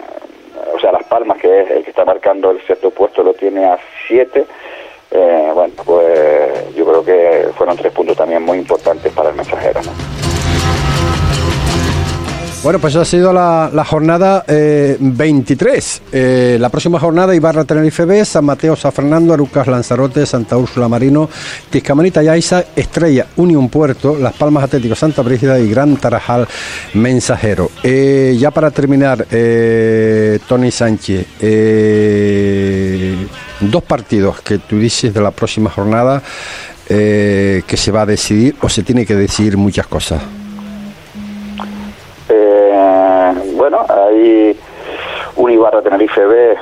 [0.75, 3.65] o sea, Las Palmas, que es el que está marcando el sexto puesto, lo tiene
[3.65, 4.45] a siete.
[5.11, 9.81] Eh, bueno, pues yo creo que fueron tres puntos también muy importantes para el mensajero.
[12.63, 15.97] Bueno, pues ha sido la, jornada 23.
[16.13, 20.57] Eh, eh, la próxima jornada Ibarra Tenerife B, San Mateo, San Fernando, Arucas, Lanzarote, Santa
[20.57, 21.29] Úrsula Marino,
[21.71, 26.47] Tiscamanita, Yaiza, Estrella, Unión Puerto, Las Palmas Atlético, Santa Brígida y Gran Tarajal
[26.95, 27.69] Mensajero.
[27.83, 29.27] Eh, ya para terminar,
[30.47, 31.27] Tony Sánchez,
[33.61, 36.23] dos partidos que tú dices de la próxima jornada
[36.87, 40.23] que se va a decidir o se tiene que decidir muchas cosas.
[44.23, 44.57] Hay
[45.37, 46.57] un Ibarra Tenerife B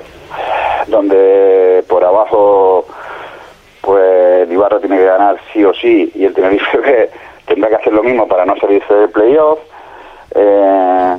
[0.89, 2.87] donde por abajo
[3.81, 7.11] pues el Ibarra tiene que ganar sí o sí y el Tenerife B
[7.47, 9.59] tendrá que hacer lo mismo para no salirse del playoff.
[10.35, 11.17] Eh,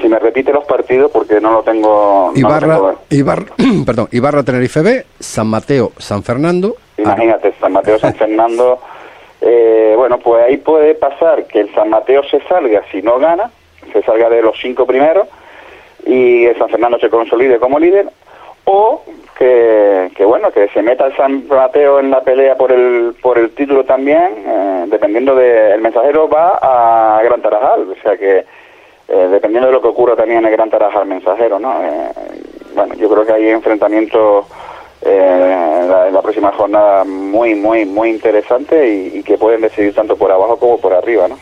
[0.00, 3.46] si me repite los partidos porque no lo tengo Ibarra, Ibarra
[3.86, 6.76] perdón Ibarra Tenerife B San Mateo San Fernando.
[6.98, 8.78] Imagínate San Mateo San Fernando.
[9.40, 13.50] Eh, bueno pues ahí puede pasar que el San Mateo se salga si no gana
[13.92, 15.28] se salga de los cinco primeros
[16.06, 18.06] y San Fernando se consolide como líder,
[18.64, 19.02] o
[19.36, 23.50] que, bueno, que se meta el San Mateo en la pelea por el, por el
[23.50, 28.44] título también, eh, dependiendo de, el mensajero va a Gran Tarajal, o sea que
[29.08, 31.82] eh, dependiendo de lo que ocurra también en el Gran Tarajal mensajero, ¿no?
[31.82, 32.08] Eh,
[32.74, 34.46] bueno, yo creo que hay enfrentamientos
[35.02, 40.32] en la, próxima jornada muy, muy, muy interesante y, y, que pueden decidir tanto por
[40.32, 41.36] abajo como por arriba, ¿no?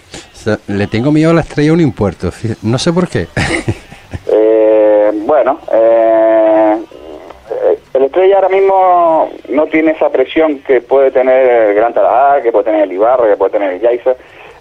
[0.69, 2.31] Le tengo miedo a la estrella un impuesto,
[2.63, 3.27] no sé por qué.
[4.27, 6.77] eh, bueno, eh,
[7.95, 12.53] el estrella ahora mismo no tiene esa presión que puede tener el Gran Tarajá, que
[12.53, 14.15] puede tener el Ibarra, que puede tener el Yaiza.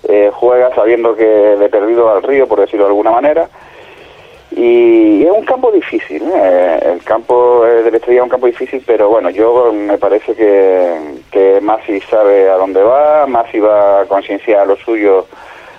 [0.08, 3.48] Eh, juega sabiendo que le he perdido al río, por decirlo de alguna manera.
[4.56, 6.80] Y es un campo difícil, ¿eh?
[6.94, 10.96] el campo de la estrella es un campo difícil, pero bueno, yo me parece que,
[11.32, 15.26] que Masi sabe a dónde va, Masi va a concienciar lo suyo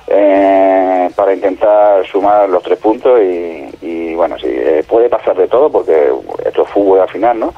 [0.06, 5.70] eh, para intentar sumar los tres puntos y, bueno, sí, eh, puede pasar de todo
[5.70, 6.10] porque
[6.44, 7.54] esto es al final, ¿no?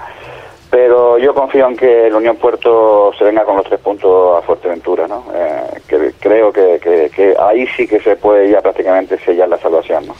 [0.70, 4.42] Pero yo confío en que el Unión Puerto se venga con los tres puntos a
[4.42, 5.24] Fuerteventura, ¿no?
[5.34, 10.08] Eh, que, creo que, que, ahí sí que se puede ya prácticamente sellar la salvación,
[10.08, 10.14] ¿no?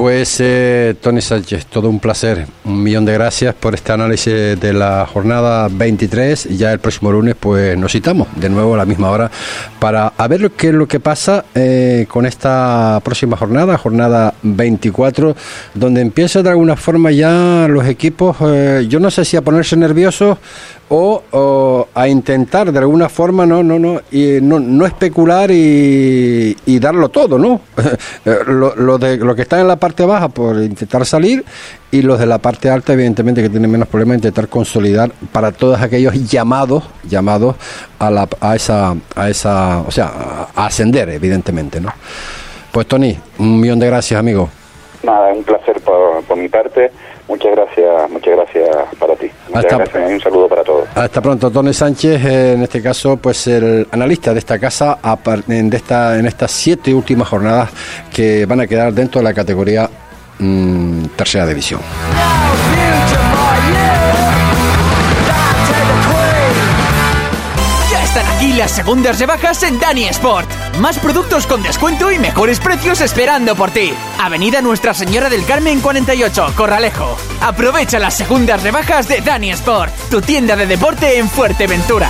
[0.00, 2.46] Pues eh, Tony Sánchez, todo un placer.
[2.64, 6.56] Un millón de gracias por este análisis de la jornada 23.
[6.56, 9.30] Ya el próximo lunes pues nos citamos de nuevo a la misma hora
[9.78, 15.36] para ver qué es lo que pasa eh, con esta próxima jornada, jornada 24,
[15.74, 19.76] donde empieza de alguna forma ya los equipos, eh, yo no sé si a ponerse
[19.76, 20.38] nerviosos
[20.92, 27.10] o, a intentar de alguna forma no no no y no, no especular y, darlo
[27.10, 27.60] todo no
[28.46, 31.44] lo, de lo que está en la parte baja por intentar salir
[31.90, 35.80] y los de la parte alta evidentemente que tienen menos problemas intentar consolidar para todos
[35.80, 37.56] aquellos llamados llamados
[37.98, 41.92] a la a esa a esa o sea a ascender evidentemente no
[42.72, 44.48] pues Tony un millón de gracias amigo.
[45.02, 46.92] Nada un placer por, por mi parte
[47.30, 49.30] Muchas gracias, muchas gracias para ti.
[49.48, 50.88] Muchas gracias y un saludo para todos.
[50.96, 54.98] Hasta pronto, Tony Sánchez, eh, en este caso, pues el analista de esta casa
[55.38, 57.70] de esta, en estas siete últimas jornadas
[58.12, 59.88] que van a quedar dentro de la categoría
[60.40, 61.80] mm, tercera división.
[68.40, 70.50] Y las segundas rebajas en Dani Sport.
[70.78, 73.92] Más productos con descuento y mejores precios esperando por ti.
[74.18, 77.18] Avenida Nuestra Señora del Carmen 48, Corralejo.
[77.42, 82.08] Aprovecha las segundas rebajas de Dani Sport, tu tienda de deporte en Fuerteventura.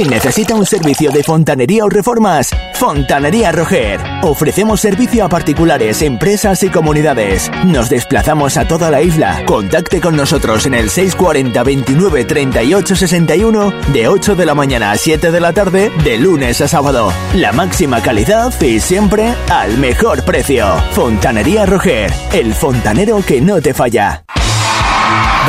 [0.00, 4.00] Si necesita un servicio de fontanería o reformas, Fontanería Roger.
[4.22, 7.50] Ofrecemos servicio a particulares, empresas y comunidades.
[7.66, 9.44] Nos desplazamos a toda la isla.
[9.44, 14.96] Contacte con nosotros en el 640 29 38 61 de 8 de la mañana a
[14.96, 17.12] 7 de la tarde de lunes a sábado.
[17.34, 20.82] La máxima calidad y siempre al mejor precio.
[20.92, 24.24] Fontanería Roger, el fontanero que no te falla.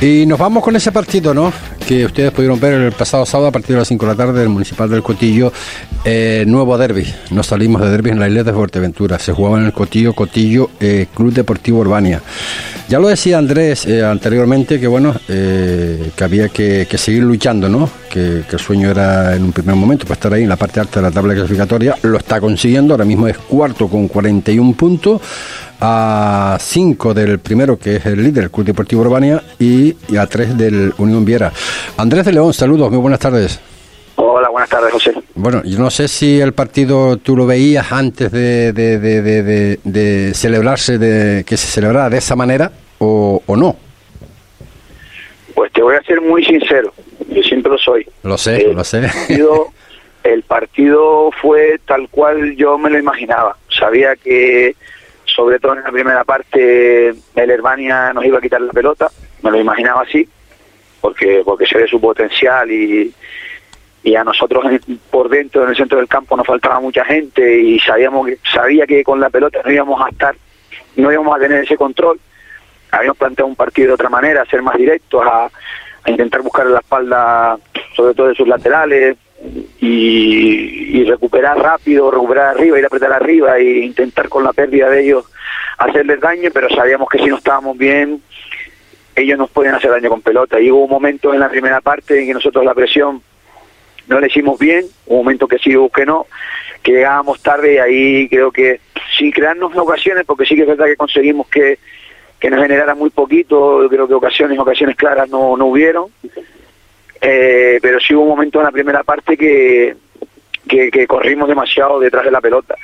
[0.00, 1.52] Y nos vamos con ese partido, ¿no?
[1.84, 4.38] Que ustedes pudieron ver el pasado sábado a partir de las 5 de la tarde
[4.38, 5.52] del Municipal del Cotillo,
[6.04, 7.04] eh, nuevo derby.
[7.30, 9.18] Nos salimos de derby en la isla de Fuerteventura.
[9.18, 12.22] Se jugaba en el Cotillo, Cotillo, eh, Club Deportivo Urbania.
[12.88, 17.90] Ya lo decía Andrés eh, anteriormente que bueno, que había que, seguir luchando, ¿no?
[18.08, 20.78] Que, que, el sueño era en un primer momento para estar ahí en la parte
[20.78, 21.96] alta de la tabla clasificatoria.
[22.02, 25.20] Lo está consiguiendo, ahora mismo es cuarto con 41 puntos
[25.80, 30.56] a 5 del primero, que es el líder, el Club Deportivo Urbania, y, a 3
[30.56, 31.52] del Unión Viera.
[31.96, 33.60] Andrés de León, saludos, muy buenas tardes.
[34.16, 35.12] Hola, buenas tardes, José.
[35.34, 41.44] Bueno, yo no sé si el partido tú lo veías antes de, de, celebrarse, de
[41.44, 43.76] que se celebrara de esa manera o, no.
[45.54, 46.92] Pues te voy a ser muy sincero,
[47.28, 48.06] yo siempre lo soy.
[48.24, 49.02] Lo sé, lo sé.
[49.02, 49.68] Partido,
[50.24, 53.56] el partido fue tal cual yo me lo imaginaba.
[53.68, 54.74] Sabía que
[55.38, 59.06] sobre todo en la primera parte el Herbania nos iba a quitar la pelota,
[59.42, 60.28] me lo imaginaba así,
[61.00, 63.14] porque porque se ve su potencial y,
[64.02, 64.64] y a nosotros
[65.08, 68.84] por dentro en el centro del campo nos faltaba mucha gente y sabíamos que sabía
[68.84, 70.34] que con la pelota no íbamos a estar
[70.96, 72.18] no íbamos a tener ese control.
[72.90, 75.48] Habíamos planteado un partido de otra manera ser más directos a,
[76.02, 77.56] a intentar buscar la espalda
[77.94, 79.16] sobre todo de sus laterales
[79.80, 85.04] y, recuperar rápido, recuperar arriba, ir a apretar arriba e intentar con la pérdida de
[85.04, 85.24] ellos
[85.78, 88.20] hacerles daño, pero sabíamos que si no estábamos bien,
[89.14, 90.60] ellos nos pueden hacer daño con pelota.
[90.60, 93.22] Y hubo un momento en la primera parte en que nosotros la presión
[94.08, 96.26] no le hicimos bien, un momento que sí hubo que no,
[96.82, 98.80] que llegábamos tarde y ahí creo que
[99.18, 101.78] sin crearnos ocasiones, porque sí que es verdad que conseguimos que,
[102.38, 106.06] que nos generara muy poquito, creo que ocasiones, ocasiones claras no, no hubieron,
[107.20, 109.96] eh, pero sí hubo un momento en la primera parte que,
[110.68, 112.76] que, corrimos demasiado detrás de la pelota.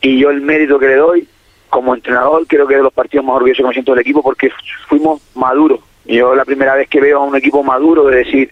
[0.00, 1.28] Y yo el mérito que le doy
[1.68, 4.50] como entrenador, creo que es de los partidos más orgullosos que me del equipo porque
[4.88, 5.80] fuimos maduros.
[6.04, 8.50] Yo la primera vez que veo a un equipo maduro, de decir,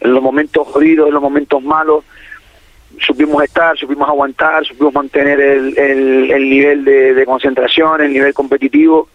[0.00, 2.04] en los momentos jodidos, en los momentos malos,
[3.00, 9.08] supimos estar, supimos aguantar, supimos mantener el, el, nivel de, de, concentración, el nivel competitivo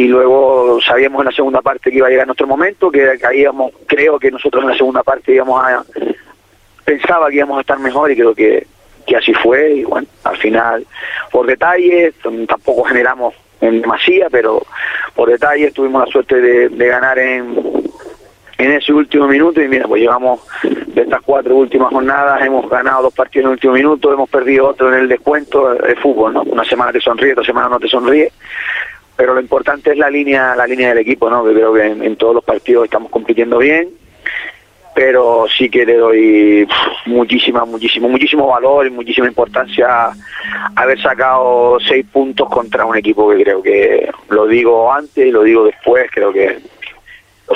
[0.00, 3.70] y luego sabíamos en la segunda parte que iba a llegar nuestro momento, que caíamos,
[3.86, 5.84] creo que nosotros en la segunda parte íbamos a,
[6.86, 8.66] pensaba que íbamos a estar mejor y creo que,
[9.06, 10.86] que así fue y bueno, al final
[11.30, 12.14] por detalles,
[12.48, 14.62] tampoco generamos en demasía, pero
[15.14, 17.58] por detalles tuvimos la suerte de, de ganar en,
[18.56, 23.02] en ese último minuto y mira, pues llevamos de estas cuatro últimas jornadas, hemos ganado
[23.02, 26.40] dos partidos en el último minuto, hemos perdido otro en el descuento, de fútbol, ¿no?
[26.40, 28.32] Una semana te sonríe, otra semana no te sonríe,
[29.20, 32.16] pero lo importante es la línea la línea del equipo no que creo que en,
[32.16, 33.90] todos los partidos estamos compitiendo bien
[34.94, 36.66] pero sí que le doy
[37.04, 40.08] muchísima muchísimo muchísimo valor y muchísima importancia
[40.74, 45.42] haber sacado seis puntos contra un equipo que creo que lo digo antes y lo
[45.42, 46.56] digo después creo que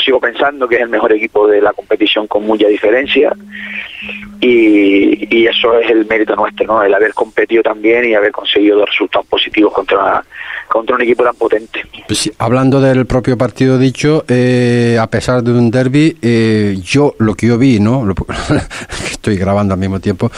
[0.00, 3.32] sigo pensando que es el mejor equipo de la competición con mucha diferencia
[4.40, 6.82] y, y eso es el mérito nuestro, ¿no?
[6.82, 10.22] El haber competido también y haber conseguido dos resultados positivos contra,
[10.68, 11.80] contra un equipo tan potente.
[12.06, 17.34] Pues hablando del propio partido dicho, eh, a pesar de un derby, eh, yo lo
[17.34, 18.06] que yo vi, ¿no?
[19.24, 20.30] estoy grabando al mismo tiempo,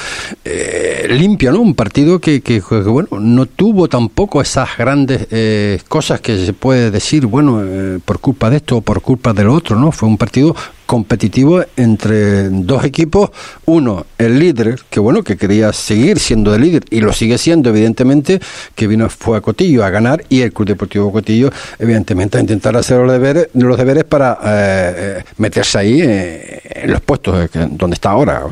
[0.45, 1.61] eh, limpio, ¿no?
[1.61, 6.92] Un partido que, que, bueno, no tuvo tampoco esas grandes eh, cosas que se puede
[6.92, 9.92] decir, bueno, eh, por culpa de esto o por culpa del otro, ¿no?
[9.92, 10.54] Fue un partido
[10.87, 13.30] competitivo entre dos equipos.
[13.66, 17.70] Uno, el líder, que bueno, que quería seguir siendo el líder y lo sigue siendo,
[17.70, 18.40] evidentemente,
[18.74, 22.76] que vino fue a Cotillo a ganar y el Club Deportivo Cotillo, evidentemente, a intentar
[22.76, 27.94] hacer los deberes, los deberes para eh, eh, meterse ahí eh, en los puestos donde
[27.94, 28.42] está ahora.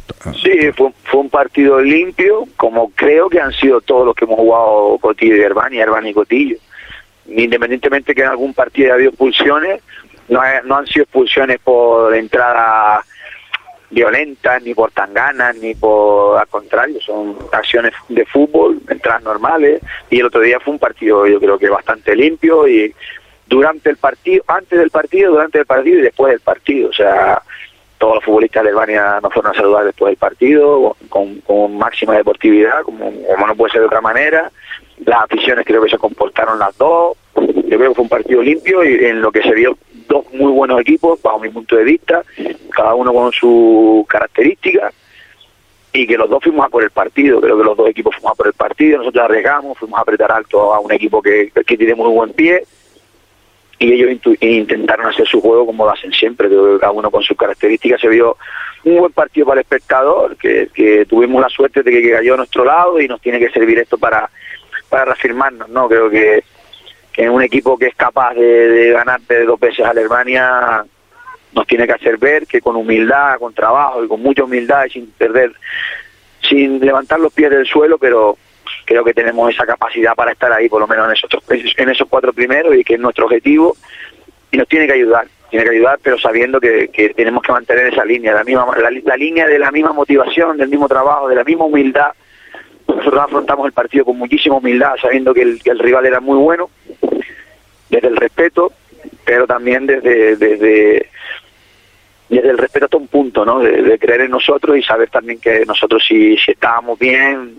[0.42, 4.38] Sí, fue, fue, un partido limpio, como creo que han sido todos los que hemos
[4.38, 6.57] jugado Cotillo y Herbani, Herbani y Cotillo.
[7.26, 9.80] Independientemente que en algún partido haya habido expulsiones,
[10.29, 13.03] no, no han sido expulsiones por entrada
[13.91, 20.20] violentas, ni por tanganas, ni por al contrario, son acciones de fútbol, entradas normales, y
[20.20, 22.95] el otro día fue un partido yo creo que bastante limpio y
[23.47, 27.41] durante el partido, antes del partido, durante el partido y después del partido, o sea,
[27.99, 32.14] todos los futbolistas de Albania nos fueron a saludar después del partido, con, con máxima
[32.14, 34.51] deportividad, como, como no puede ser de otra manera,
[35.05, 38.83] las aficiones creo que se comportaron las dos, yo creo que fue un partido limpio
[38.83, 39.77] y en lo que se vio
[40.09, 42.22] dos muy buenos equipos, bajo mi punto de vista,
[42.70, 44.92] cada uno con sus características,
[45.92, 48.32] y que los dos fuimos a por el partido, creo que los dos equipos fuimos
[48.32, 51.76] a por el partido, nosotros arriesgamos, fuimos a apretar alto a un equipo que, que
[51.76, 52.64] tiene muy buen pie,
[53.78, 57.22] y ellos intentaron hacer su juego como lo hacen siempre, creo que cada uno con
[57.22, 58.00] sus características.
[58.00, 58.36] Se vio
[58.84, 62.38] un buen partido para el espectador, que, que tuvimos la suerte de que cayó a
[62.38, 64.30] nuestro lado y nos tiene que servir esto para,
[64.88, 65.88] para reafirmarnos, ¿no?
[65.88, 66.44] Creo que
[67.15, 70.85] que un equipo que es capaz de, de ganarte dos veces a Alemania
[71.55, 74.91] nos tiene que hacer ver que con humildad, con trabajo y con mucha humildad y
[74.91, 75.53] sin perder,
[76.49, 78.37] sin levantar los pies del suelo, pero
[78.85, 82.09] creo que tenemos esa capacidad para estar ahí, por lo menos en esos, en esos
[82.09, 83.77] cuatro primeros y que es nuestro objetivo
[84.51, 87.87] y nos tiene que ayudar, tiene que ayudar, pero sabiendo que, que tenemos que mantener
[87.93, 91.37] esa línea, la misma la, la línea de la misma motivación, del mismo trabajo, de
[91.37, 92.11] la misma humildad.
[92.87, 96.37] Nosotros afrontamos el partido con muchísima humildad, sabiendo que el, que el rival era muy
[96.37, 96.69] bueno,
[97.95, 98.72] desde el respeto,
[99.24, 101.09] pero también desde, desde,
[102.28, 103.61] desde el respeto hasta un punto, ¿no?
[103.61, 107.59] De, de, creer en nosotros y saber también que nosotros si, si estábamos bien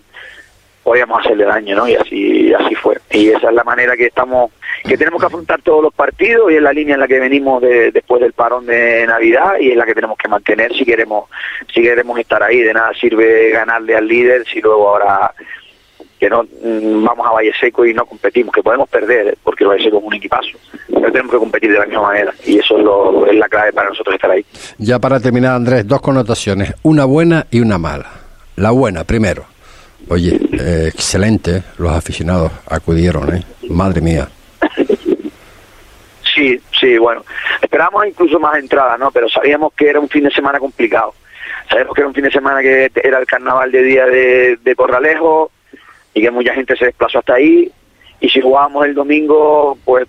[0.85, 1.87] podíamos hacerle daño, ¿no?
[1.87, 2.97] Y así así fue.
[3.09, 4.51] Y esa es la manera que estamos
[4.83, 7.59] que tenemos que afrontar todos los partidos y es la línea en la que venimos
[7.59, 11.27] de, después del parón de Navidad y es la que tenemos que mantener si queremos
[11.73, 12.59] si queremos estar ahí.
[12.59, 15.33] De nada sirve ganarle al líder si luego ahora
[16.25, 19.83] que no mm, vamos a Valle Seco y no competimos, que podemos perder, porque Valle
[19.83, 20.57] Seco es un equipazo,
[20.87, 23.71] pero tenemos que competir de la misma manera y eso es, lo, es la clave
[23.71, 24.43] para nosotros estar ahí.
[24.79, 28.09] Ya para terminar, Andrés, dos connotaciones, una buena y una mala.
[28.55, 29.45] La buena, primero.
[30.09, 33.43] Oye, eh, excelente, los aficionados acudieron, ¿eh?
[33.69, 34.27] Madre mía.
[36.33, 37.23] Sí, sí, bueno,
[37.61, 39.11] esperábamos incluso más entradas, ¿no?
[39.11, 41.13] Pero sabíamos que era un fin de semana complicado.
[41.69, 44.75] Sabíamos que era un fin de semana que era el carnaval de día de, de
[44.75, 45.51] Corralejo
[46.15, 47.71] y que mucha gente se desplazó hasta ahí.
[48.21, 50.07] Y si jugábamos el domingo, pues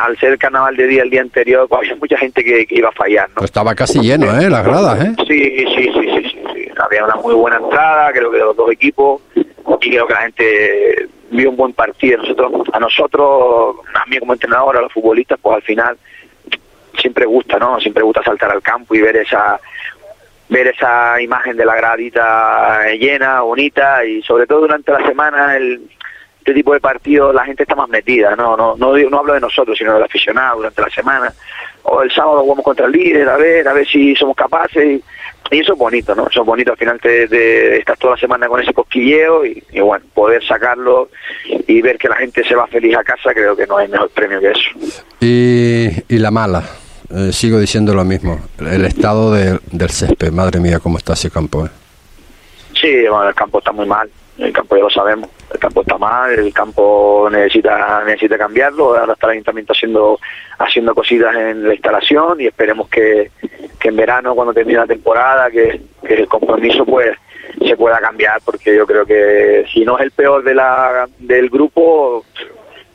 [0.00, 2.76] al ser el carnaval de día el día anterior, pues había mucha gente que, que
[2.76, 3.34] iba a fallar, ¿no?
[3.34, 4.48] Pues estaba casi lleno, ¿eh?
[4.48, 5.12] Las gradas, ¿eh?
[5.26, 6.68] Sí, sí, sí, sí, sí, sí.
[6.78, 10.20] Había una muy buena entrada, creo que de los dos equipos, y creo que la
[10.20, 12.18] gente vio un buen partido.
[12.18, 15.98] Nosotros, a nosotros, a mí como entrenador, a los futbolistas, pues al final
[16.98, 17.80] siempre gusta, ¿no?
[17.80, 19.60] Siempre gusta saltar al campo y ver esa
[20.50, 25.80] ver esa imagen de la gradita llena, bonita y sobre todo durante la semana el
[26.40, 29.40] este tipo de partidos la gente está más metida, no no no no hablo de
[29.40, 31.32] nosotros, sino del aficionado durante la semana.
[31.82, 35.04] O el sábado jugamos contra el líder, a ver, a ver si somos capaces y,
[35.50, 36.28] eso es bonito, ¿no?
[36.28, 39.62] Eso es bonito al final de, de estar toda la semana con ese cosquilleo y,
[39.72, 41.08] y, bueno, poder sacarlo
[41.44, 44.10] y ver que la gente se va feliz a casa, creo que no hay mejor
[44.10, 44.70] premio que eso.
[45.20, 46.62] Y, y la mala,
[47.10, 51.30] eh, sigo diciendo lo mismo, el estado de, del césped, madre mía, cómo está ese
[51.30, 51.66] campo.
[51.66, 51.70] ¿eh?
[52.80, 54.08] Sí, bueno, el campo está muy mal,
[54.38, 59.12] el campo ya lo sabemos, el campo está mal, el campo necesita necesita cambiarlo, ahora
[59.12, 60.18] está el ayuntamiento haciendo
[60.58, 63.30] haciendo cositas en la instalación y esperemos que,
[63.78, 67.16] que en verano cuando termine la temporada, que, que el compromiso pues
[67.66, 71.50] se pueda cambiar, porque yo creo que si no es el peor de la del
[71.50, 72.24] grupo,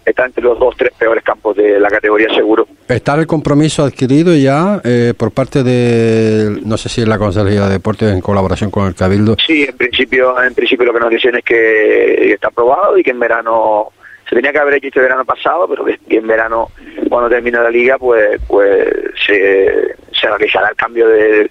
[0.06, 2.68] está entre los dos, tres peores campos de la categoría seguro.
[2.88, 7.66] ¿Está el compromiso adquirido ya eh, por parte de, no sé si es la Consejería
[7.66, 9.36] de Deportes en colaboración con el Cabildo?
[9.46, 13.12] Sí, en principio, en principio lo que nos dicen es que está aprobado y que
[13.12, 13.90] en verano
[14.30, 16.70] se tenía que haber hecho este verano pasado, pero que, en verano,
[17.10, 18.88] cuando termine la liga, pues pues
[19.26, 21.50] se, se realizará el cambio de,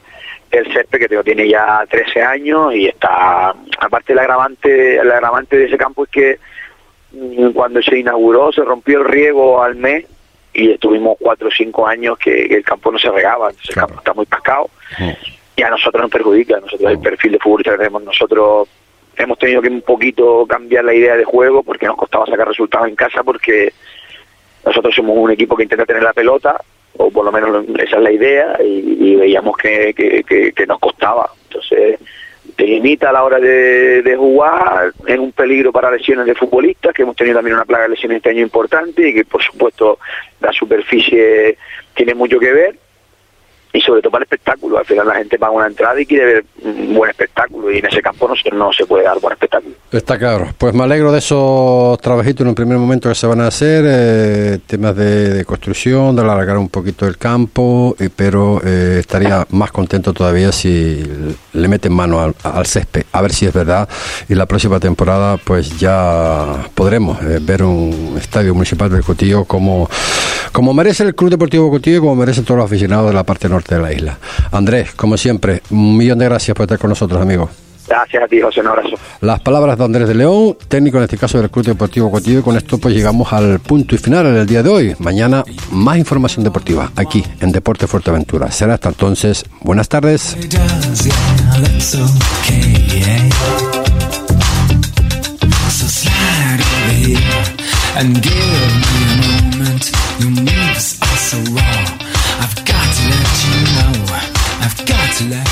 [0.54, 5.64] el césped que tiene ya 13 años y está, aparte el agravante, el agravante de
[5.66, 6.38] ese campo es que
[7.54, 10.06] cuando se inauguró se rompió el riego al mes
[10.52, 13.88] y estuvimos cuatro o cinco años que, el campo no se regaba, entonces claro.
[13.88, 15.04] el campo está muy pascado sí.
[15.56, 18.68] y a nosotros nos perjudica, nosotros el perfil de futbolista que tenemos nosotros
[19.16, 22.88] hemos tenido que un poquito cambiar la idea de juego porque nos costaba sacar resultados
[22.88, 23.72] en casa porque
[24.64, 26.60] nosotros somos un equipo que intenta tener la pelota
[26.96, 30.66] o por lo menos esa es la idea y, y veíamos que, que, que, que
[30.66, 31.93] nos costaba entonces
[32.56, 36.94] te limita a la hora de, de, jugar, es un peligro para lesiones de futbolistas,
[36.94, 39.98] que hemos tenido también una plaga de lesiones este año importante y que por supuesto
[40.40, 41.56] la superficie
[41.94, 42.83] tiene mucho que ver.
[43.74, 44.78] Y sobre todo para el espectáculo.
[44.78, 47.86] Al final la gente paga una entrada y quiere ver un buen espectáculo y en
[47.86, 49.74] ese campo no, se- no se puede dar buen espectáculo.
[49.90, 50.48] Está claro.
[50.56, 53.84] Pues me alegro de esos trabajitos en un primer momento que se van a hacer,
[53.86, 59.44] eh, temas de, de construcción, de alargar un poquito el campo, eh, pero eh, estaría
[59.50, 61.02] más contento todavía si
[61.52, 63.88] le meten mano al, al césped, a ver si es verdad.
[64.28, 69.88] Y la próxima temporada pues ya podremos eh, ver un estadio municipal del Cotillo como,
[70.52, 73.48] como merece el Club Deportivo Cotillo y como merecen todos los aficionados de la parte
[73.48, 74.18] norte de la isla.
[74.52, 77.50] Andrés, como siempre, un millón de gracias por estar con nosotros, amigos.
[77.86, 78.96] Gracias a ti, José, un abrazo.
[79.20, 82.42] Las palabras de Andrés de León, técnico en este caso del Club Deportivo Cotillo, y
[82.42, 84.96] con esto pues llegamos al punto y final en el día de hoy.
[84.98, 88.50] Mañana más información deportiva aquí en Deporte Fuerteventura.
[88.50, 89.44] Será hasta entonces.
[89.60, 90.36] Buenas tardes.
[97.96, 100.53] and give me a moment.
[105.20, 105.44] La